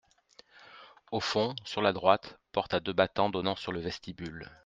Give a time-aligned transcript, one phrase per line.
[1.11, 4.49] Au fond, sur la droite, porte à deux battants donnant sur le vestibule.